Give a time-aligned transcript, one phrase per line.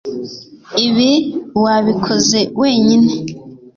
[0.87, 1.11] Ibi
[1.63, 3.13] wabikoze wenyine